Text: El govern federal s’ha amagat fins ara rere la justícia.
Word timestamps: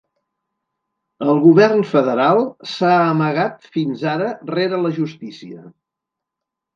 El 1.25 1.41
govern 1.41 1.83
federal 1.89 2.41
s’ha 2.71 2.93
amagat 3.09 3.67
fins 3.75 4.07
ara 4.13 4.31
rere 4.53 4.81
la 4.87 4.93
justícia. 4.97 5.63